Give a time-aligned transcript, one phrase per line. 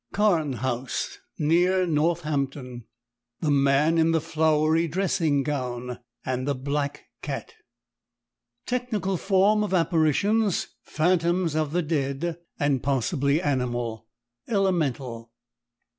[0.13, 2.85] CARNE HOUSE, NEAR NORTHAMPTON
[3.41, 7.53] THE MAN IN THE FLOWERY DRESSING GOWN AND THE BLACK CAT
[8.65, 14.07] Technical form of apparitions: Phantoms of the dead and possibly animal:
[14.47, 15.29] Elemental.